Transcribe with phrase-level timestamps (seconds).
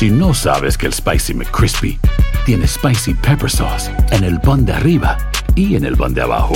[0.00, 1.98] Si no sabes que el Spicy McCrispy
[2.46, 5.18] tiene Spicy Pepper Sauce en el pan de arriba
[5.54, 6.54] y en el pan de abajo,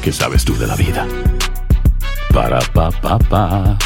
[0.00, 1.08] ¿qué sabes tú de la vida?
[2.32, 3.76] Para, pa, pa, pa.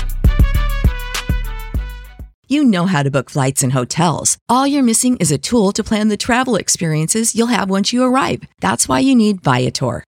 [2.48, 4.36] You know how to book flights and hotels.
[4.50, 8.04] All you're missing is a tool to plan the travel experiences you'll have once you
[8.04, 8.42] arrive.
[8.60, 10.04] That's why you need Viator.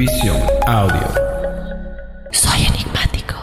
[0.00, 1.12] Univision Audio.
[2.32, 3.34] Soy enigmático.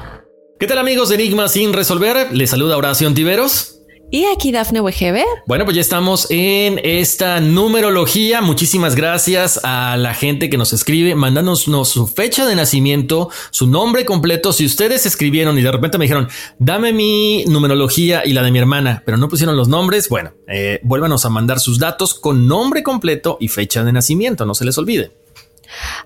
[0.59, 2.35] ¿Qué tal amigos de Enigma sin resolver?
[2.35, 3.77] Les saluda Horacio Tiveros.
[4.09, 5.23] Y aquí Dafne Wegebe.
[5.45, 8.41] Bueno, pues ya estamos en esta numerología.
[8.41, 14.03] Muchísimas gracias a la gente que nos escribe, mandándonos su fecha de nacimiento, su nombre
[14.03, 14.51] completo.
[14.51, 16.27] Si ustedes escribieron y de repente me dijeron,
[16.57, 20.79] dame mi numerología y la de mi hermana, pero no pusieron los nombres, bueno, eh,
[20.81, 24.75] vuélvanos a mandar sus datos con nombre completo y fecha de nacimiento, no se les
[24.79, 25.11] olvide.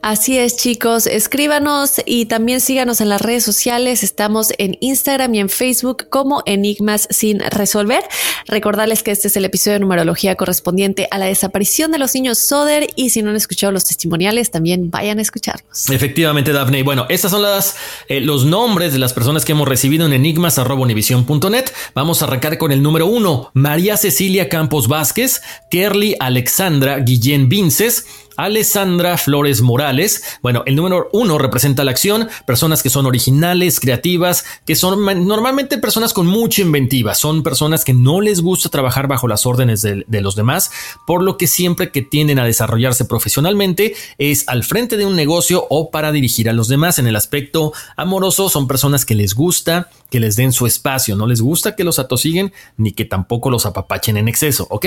[0.02, 1.08] Así es, chicos.
[1.08, 4.04] Escríbanos y también síganos en las redes sociales.
[4.04, 8.04] Estamos en Instagram y en Facebook como Enigmas sin resolver.
[8.48, 12.40] Recordarles que este es el episodio de numerología correspondiente a la desaparición de los niños
[12.40, 12.88] Soder.
[12.96, 15.90] Y si no han escuchado los testimoniales, también vayan a escucharlos.
[15.90, 16.84] Efectivamente, Daphne.
[16.84, 17.76] Bueno, estas son las,
[18.08, 21.66] eh, los nombres de las personas que hemos recibido en enigmas.univision.net.
[21.94, 28.06] Vamos a arrancar con el número uno: María Cecilia Campos Vázquez, Kerly Alexandra Guillén Vinces.
[28.38, 30.24] Alessandra Flores Morales.
[30.42, 35.78] Bueno, el número uno representa la acción, personas que son originales, creativas, que son normalmente
[35.78, 40.22] personas con mucha inventiva, son personas que no les gusta trabajar bajo las órdenes de,
[40.22, 40.72] los demás,
[41.08, 45.66] por lo que siempre que tienden a desarrollarse profesionalmente es al frente de un negocio
[45.70, 47.00] o para dirigir a los demás.
[47.00, 51.26] En el aspecto amoroso son personas que les gusta que les den su espacio, no
[51.26, 54.86] les gusta que los atosiguen ni que tampoco los apapachen en exceso, ¿ok?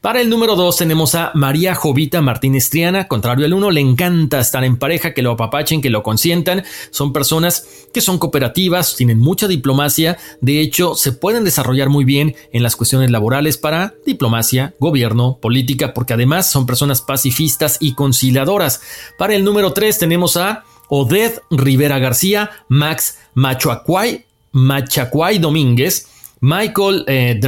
[0.00, 4.40] Para el número dos tenemos a María Jovita Martínez Triana, contrario al uno, le encanta
[4.40, 9.18] estar en pareja, que lo apapachen, que lo consientan, son personas que son cooperativas, tienen
[9.18, 14.74] mucha diplomacia, de hecho se pueden desarrollar muy bien en las cuestiones laborales para diplomacia,
[14.78, 18.80] gobierno, política, porque además son personas pacifistas y conciliadoras.
[19.18, 26.08] Para el número tres tenemos a Odette Rivera García, Max Machoacuay, Machacuay Domínguez,
[26.40, 27.40] Michael eh,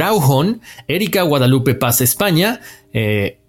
[0.87, 2.61] Erika Guadalupe Paz España,
[2.91, 3.39] eh,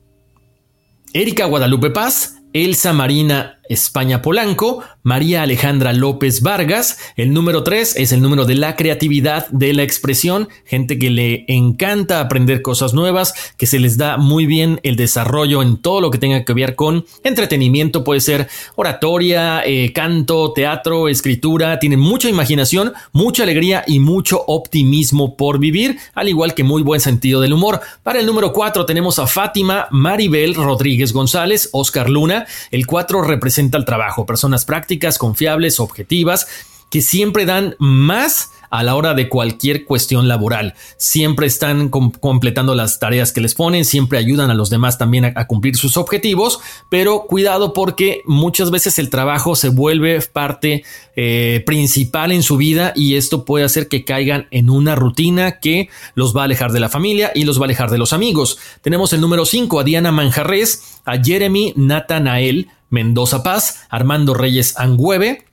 [1.15, 6.99] Erika Guadalupe Paz, Elsa Marina España Polanco, María Alejandra López Vargas.
[7.17, 11.45] El número 3 es el número de la creatividad, de la expresión, gente que le
[11.49, 16.11] encanta aprender cosas nuevas, que se les da muy bien el desarrollo en todo lo
[16.11, 22.29] que tenga que ver con entretenimiento, puede ser oratoria, eh, canto, teatro, escritura, tienen mucha
[22.29, 27.53] imaginación, mucha alegría y mucho optimismo por vivir, al igual que muy buen sentido del
[27.53, 27.81] humor.
[28.03, 32.47] Para el número 4 tenemos a Fátima Maribel Rodríguez González, Oscar Luna.
[32.71, 36.47] El 4 representa al trabajo, personas prácticas, confiables, objetivas,
[36.91, 40.75] que siempre dan más a la hora de cualquier cuestión laboral.
[40.97, 45.47] Siempre están completando las tareas que les ponen, siempre ayudan a los demás también a,
[45.47, 46.61] cumplir sus objetivos,
[46.91, 50.85] pero cuidado porque muchas veces el trabajo se vuelve parte
[51.17, 55.89] eh, principal en su vida y esto puede hacer que caigan en una rutina que
[56.15, 58.59] los va a alejar de la familia y los va a alejar de los amigos.
[58.83, 65.45] Tenemos el número 5 a Diana Manjarres, a Jeremy Natanael Mendoza Paz, Armando Reyes Angüeve,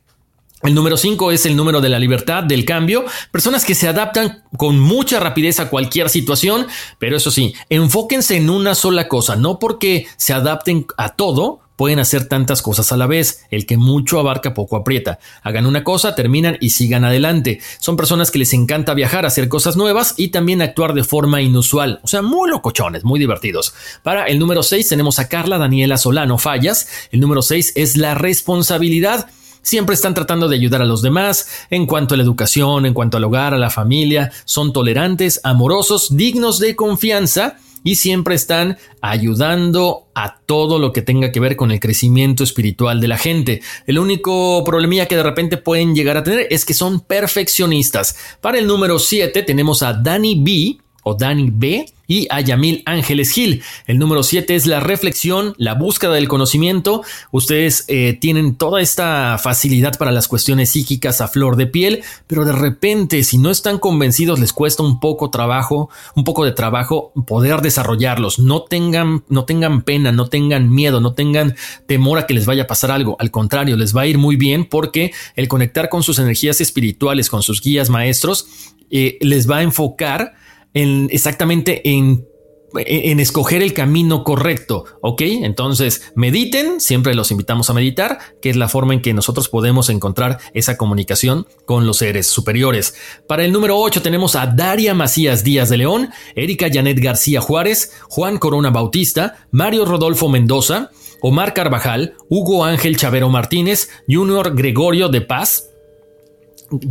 [0.63, 4.43] el número 5 es el número de la libertad, del cambio, personas que se adaptan
[4.57, 6.65] con mucha rapidez a cualquier situación,
[6.97, 11.99] pero eso sí, enfóquense en una sola cosa, no porque se adapten a todo, pueden
[11.99, 13.45] hacer tantas cosas a la vez.
[13.51, 15.19] El que mucho abarca poco aprieta.
[15.43, 17.59] Hagan una cosa, terminan y sigan adelante.
[17.79, 21.99] Son personas que les encanta viajar, hacer cosas nuevas y también actuar de forma inusual.
[22.03, 23.73] O sea, muy locochones, muy divertidos.
[24.03, 26.87] Para el número 6 tenemos a Carla Daniela Solano Fallas.
[27.11, 29.27] El número 6 es la responsabilidad
[29.61, 33.17] siempre están tratando de ayudar a los demás en cuanto a la educación, en cuanto
[33.17, 40.07] al hogar, a la familia, son tolerantes, amorosos, dignos de confianza y siempre están ayudando
[40.15, 43.61] a todo lo que tenga que ver con el crecimiento espiritual de la gente.
[43.85, 48.17] El único problemilla que de repente pueden llegar a tener es que son perfeccionistas.
[48.41, 53.31] Para el número 7 tenemos a Danny B o Danny B y a Yamil Ángeles
[53.31, 53.63] Gil.
[53.85, 57.03] El número 7 es la reflexión, la búsqueda del conocimiento.
[57.31, 62.43] Ustedes eh, tienen toda esta facilidad para las cuestiones psíquicas a flor de piel, pero
[62.43, 67.11] de repente, si no están convencidos, les cuesta un poco trabajo, un poco de trabajo
[67.27, 68.39] poder desarrollarlos.
[68.39, 71.55] No tengan, no tengan pena, no tengan miedo, no tengan
[71.85, 73.15] temor a que les vaya a pasar algo.
[73.19, 77.29] Al contrario, les va a ir muy bien porque el conectar con sus energías espirituales,
[77.29, 78.47] con sus guías maestros,
[78.89, 80.33] eh, les va a enfocar
[80.75, 82.27] en exactamente en
[82.77, 85.21] en escoger el camino correcto, ¿ok?
[85.21, 89.89] Entonces, mediten, siempre los invitamos a meditar, que es la forma en que nosotros podemos
[89.89, 92.95] encontrar esa comunicación con los seres superiores.
[93.27, 97.93] Para el número 8 tenemos a Daria Macías Díaz de León, Erika Janet García Juárez,
[98.09, 100.91] Juan Corona Bautista, Mario Rodolfo Mendoza,
[101.21, 105.69] Omar Carvajal, Hugo Ángel Chavero Martínez, Junior Gregorio de Paz,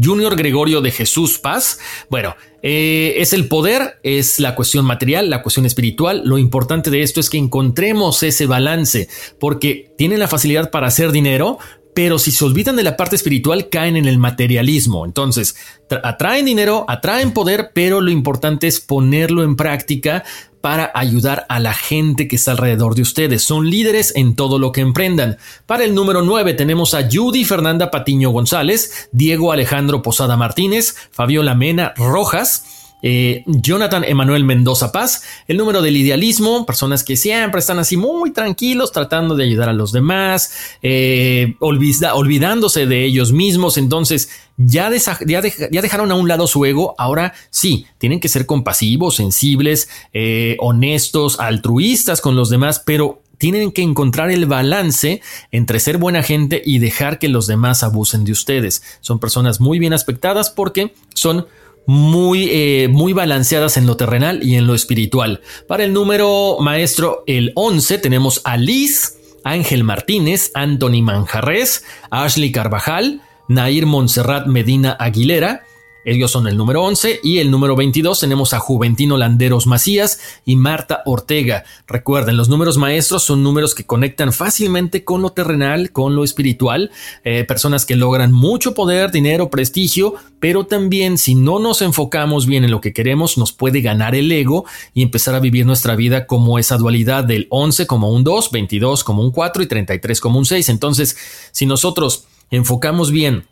[0.02, 1.78] Junior Gregorio de Jesús Paz.
[2.08, 6.22] Bueno, eh, es el poder, es la cuestión material, la cuestión espiritual.
[6.24, 9.08] Lo importante de esto es que encontremos ese balance,
[9.38, 11.58] porque tienen la facilidad para hacer dinero,
[11.94, 15.04] pero si se olvidan de la parte espiritual caen en el materialismo.
[15.04, 15.54] Entonces,
[16.02, 20.24] atraen dinero, atraen poder, pero lo importante es ponerlo en práctica
[20.64, 23.42] para ayudar a la gente que está alrededor de ustedes.
[23.42, 25.36] Son líderes en todo lo que emprendan.
[25.66, 31.54] Para el número 9 tenemos a Judy Fernanda Patiño González, Diego Alejandro Posada Martínez, Fabiola
[31.54, 37.78] Mena Rojas, eh, Jonathan Emanuel Mendoza Paz, el número del idealismo, personas que siempre están
[37.78, 44.30] así muy tranquilos tratando de ayudar a los demás, eh, olvidándose de ellos mismos, entonces
[44.56, 50.56] ya, dejaron a un lado su ego, ahora sí, tienen que ser compasivos, sensibles, eh,
[50.60, 55.20] honestos, altruistas con los demás, pero tienen que encontrar el balance
[55.50, 58.82] entre ser buena gente y dejar que los demás abusen de ustedes.
[59.02, 61.46] Son personas muy bien aspectadas porque son
[61.86, 65.40] muy, eh, muy balanceadas en lo terrenal y en lo espiritual.
[65.66, 73.20] Para el número maestro, el 11, tenemos a Liz, Ángel Martínez, Anthony Manjarres, Ashley Carvajal,
[73.48, 75.64] Nair Montserrat Medina Aguilera,
[76.04, 80.56] ellos son el número 11 y el número 22 tenemos a Juventino Landeros Macías y
[80.56, 81.64] Marta Ortega.
[81.86, 86.90] Recuerden, los números maestros son números que conectan fácilmente con lo terrenal, con lo espiritual,
[87.24, 92.64] eh, personas que logran mucho poder, dinero, prestigio, pero también si no nos enfocamos bien
[92.64, 96.26] en lo que queremos, nos puede ganar el ego y empezar a vivir nuestra vida
[96.26, 100.38] como esa dualidad del 11 como un 2, 22 como un 4 y 33 como
[100.38, 100.68] un 6.
[100.68, 101.16] Entonces,
[101.50, 103.44] si nosotros enfocamos bien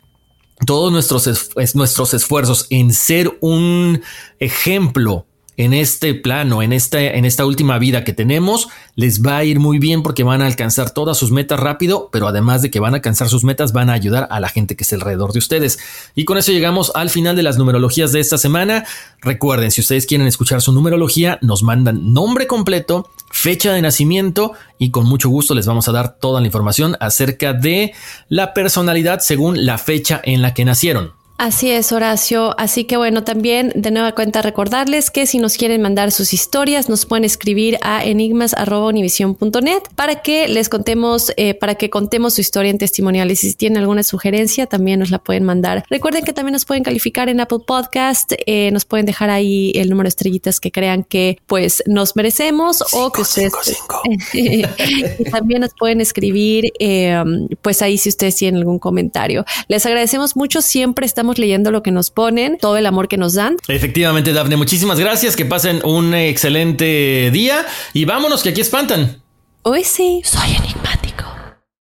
[0.65, 4.01] todos nuestros, nuestros esfuerzos en ser un
[4.39, 5.25] ejemplo
[5.57, 9.59] en este plano, en esta, en esta última vida que tenemos, les va a ir
[9.59, 12.93] muy bien porque van a alcanzar todas sus metas rápido, pero además de que van
[12.93, 15.79] a alcanzar sus metas, van a ayudar a la gente que es alrededor de ustedes.
[16.15, 18.85] Y con eso llegamos al final de las numerologías de esta semana.
[19.21, 24.91] Recuerden, si ustedes quieren escuchar su numerología, nos mandan nombre completo, fecha de nacimiento y
[24.91, 27.93] con mucho gusto les vamos a dar toda la información acerca de
[28.29, 31.22] la personalidad según la fecha en la que nacieron.
[31.43, 32.57] Así es, Horacio.
[32.57, 36.87] Así que bueno, también de nueva cuenta recordarles que si nos quieren mandar sus historias,
[36.87, 42.71] nos pueden escribir a enigmas.univision.net para que les contemos, eh, para que contemos su historia
[42.71, 43.43] en testimoniales.
[43.43, 45.83] Y si tienen alguna sugerencia, también nos la pueden mandar.
[45.89, 49.89] Recuerden que también nos pueden calificar en Apple Podcast, eh, nos pueden dejar ahí el
[49.89, 53.51] número de estrellitas que crean que pues nos merecemos o que ustedes
[55.29, 57.21] también nos pueden escribir eh,
[57.61, 59.43] pues ahí si ustedes tienen algún comentario.
[59.67, 63.33] Les agradecemos mucho, siempre estamos leyendo lo que nos ponen, todo el amor que nos
[63.33, 63.57] dan.
[63.67, 69.21] Efectivamente, Dafne, muchísimas gracias, que pasen un excelente día y vámonos, que aquí espantan.
[69.63, 70.92] Hoy sí, soy enigmático.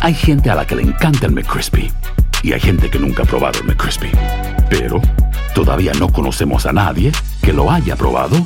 [0.00, 1.90] Hay gente a la que le encanta el McCrispy
[2.42, 4.10] y hay gente que nunca ha probado el McCrispy.
[4.68, 5.00] Pero
[5.54, 7.10] todavía no conocemos a nadie
[7.42, 8.36] que lo haya probado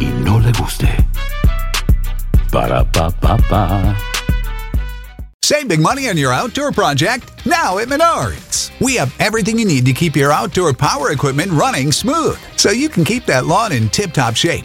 [0.00, 0.88] y no le guste.
[2.50, 3.94] Para pa pa pa.
[5.42, 8.70] Save big money on your outdoor project now at Menards.
[8.80, 12.88] We have everything you need to keep your outdoor power equipment running smooth so you
[12.88, 14.64] can keep that lawn in tip top shape